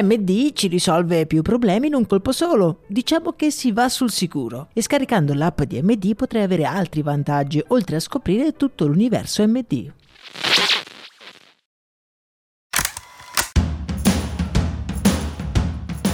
[0.00, 2.78] MD ci risolve più problemi in un colpo solo.
[2.86, 4.68] Diciamo che si va sul sicuro.
[4.72, 9.92] E scaricando l'app di MD potrei avere altri vantaggi, oltre a scoprire tutto l'universo MD.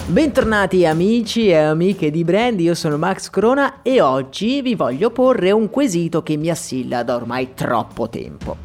[0.06, 5.50] Bentornati amici e amiche di Brand, io sono Max Corona e oggi vi voglio porre
[5.50, 8.56] un quesito che mi assilla da ormai troppo tempo.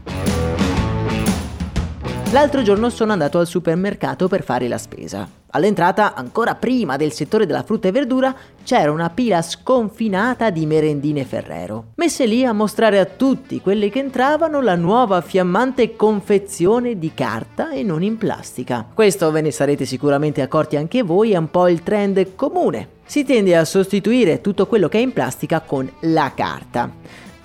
[2.33, 5.29] L'altro giorno sono andato al supermercato per fare la spesa.
[5.51, 11.25] All'entrata, ancora prima del settore della frutta e verdura, c'era una pila sconfinata di merendine
[11.25, 17.13] Ferrero, messe lì a mostrare a tutti quelli che entravano la nuova fiammante confezione di
[17.13, 18.83] carta e non in plastica.
[18.91, 22.87] Questo ve ne sarete sicuramente accorti anche voi, è un po' il trend comune.
[23.05, 26.89] Si tende a sostituire tutto quello che è in plastica con la carta.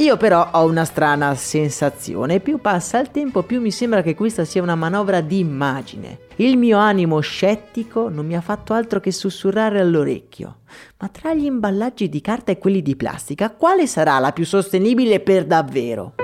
[0.01, 4.45] Io però ho una strana sensazione, più passa il tempo più mi sembra che questa
[4.45, 6.21] sia una manovra di immagine.
[6.37, 10.59] Il mio animo scettico non mi ha fatto altro che sussurrare all'orecchio.
[10.99, 15.19] Ma tra gli imballaggi di carta e quelli di plastica, quale sarà la più sostenibile
[15.19, 16.15] per davvero?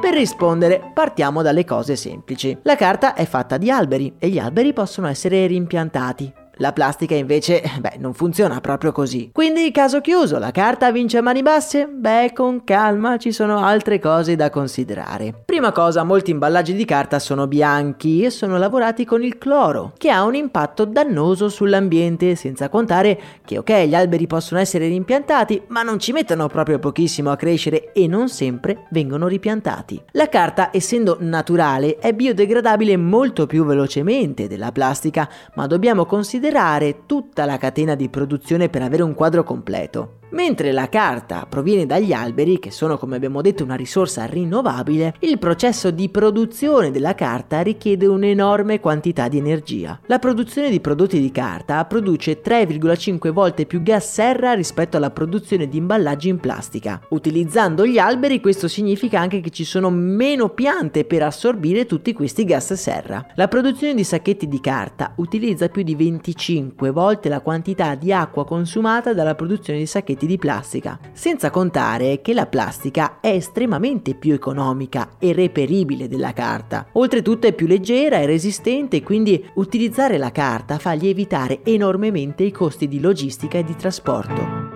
[0.00, 2.56] Per rispondere partiamo dalle cose semplici.
[2.62, 6.39] La carta è fatta di alberi e gli alberi possono essere rimpiantati.
[6.60, 9.30] La plastica invece, beh, non funziona proprio così.
[9.32, 11.86] Quindi caso chiuso, la carta vince a mani basse?
[11.86, 15.32] Beh, con calma, ci sono altre cose da considerare.
[15.46, 20.10] Prima cosa, molti imballaggi di carta sono bianchi e sono lavorati con il cloro, che
[20.10, 25.82] ha un impatto dannoso sull'ambiente, senza contare che ok, gli alberi possono essere rimpiantati, ma
[25.82, 29.98] non ci mettono proprio pochissimo a crescere e non sempre vengono ripiantati.
[30.10, 37.02] La carta, essendo naturale, è biodegradabile molto più velocemente della plastica, ma dobbiamo considerare considerare
[37.06, 40.18] tutta la catena di produzione per avere un quadro completo.
[40.32, 45.38] Mentre la carta proviene dagli alberi, che sono come abbiamo detto una risorsa rinnovabile, il
[45.38, 49.98] processo di produzione della carta richiede un'enorme quantità di energia.
[50.06, 55.68] La produzione di prodotti di carta produce 3,5 volte più gas serra rispetto alla produzione
[55.68, 57.00] di imballaggi in plastica.
[57.08, 62.44] Utilizzando gli alberi questo significa anche che ci sono meno piante per assorbire tutti questi
[62.44, 63.26] gas serra.
[63.34, 65.96] La produzione di sacchetti di carta utilizza più di
[66.30, 72.20] 25 volte la quantità di acqua consumata dalla produzione di sacchetti di plastica, senza contare
[72.20, 76.86] che la plastica è estremamente più economica e reperibile della carta.
[76.92, 82.86] Oltretutto è più leggera e resistente, quindi utilizzare la carta fa lievitare enormemente i costi
[82.86, 84.69] di logistica e di trasporto.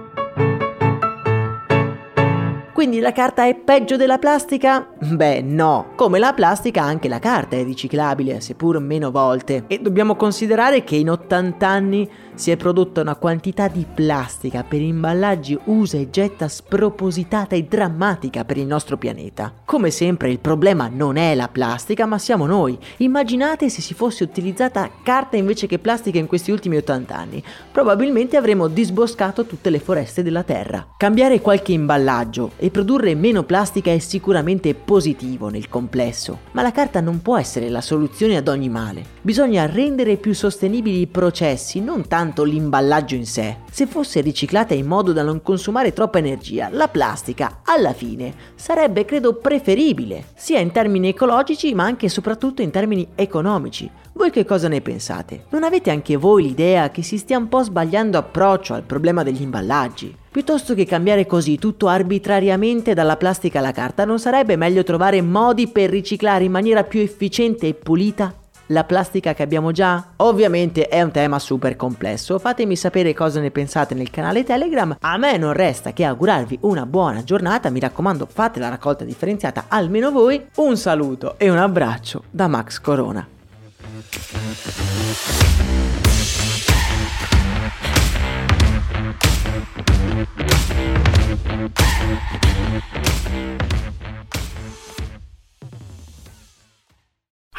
[2.74, 4.88] Quindi la carta è peggio della plastica?
[4.98, 9.62] Beh no, come la plastica anche la carta è riciclabile, seppur meno volte.
[9.68, 14.80] E dobbiamo considerare che in 80 anni si è prodotta una quantità di plastica per
[14.80, 19.52] imballaggi usa e getta spropositata e drammatica per il nostro pianeta.
[19.64, 22.76] Come sempre il problema non è la plastica ma siamo noi.
[22.96, 27.44] Immaginate se si fosse utilizzata carta invece che plastica in questi ultimi 80 anni.
[27.70, 30.84] Probabilmente avremmo disboscato tutte le foreste della Terra.
[30.96, 37.00] Cambiare qualche imballaggio e produrre meno plastica è sicuramente positivo nel complesso, ma la carta
[37.00, 39.04] non può essere la soluzione ad ogni male.
[39.22, 43.58] Bisogna rendere più sostenibili i processi, non tanto l'imballaggio in sé.
[43.74, 49.04] Se fosse riciclata in modo da non consumare troppa energia, la plastica, alla fine, sarebbe
[49.04, 53.90] credo preferibile, sia in termini ecologici ma anche e soprattutto in termini economici.
[54.12, 55.46] Voi che cosa ne pensate?
[55.48, 59.42] Non avete anche voi l'idea che si stia un po' sbagliando approccio al problema degli
[59.42, 60.16] imballaggi?
[60.30, 65.66] Piuttosto che cambiare così tutto arbitrariamente dalla plastica alla carta, non sarebbe meglio trovare modi
[65.66, 68.32] per riciclare in maniera più efficiente e pulita
[68.66, 70.12] la plastica che abbiamo già?
[70.16, 75.16] Ovviamente è un tema super complesso, fatemi sapere cosa ne pensate nel canale Telegram, a
[75.16, 80.10] me non resta che augurarvi una buona giornata, mi raccomando fate la raccolta differenziata almeno
[80.10, 83.26] voi, un saluto e un abbraccio da Max Corona.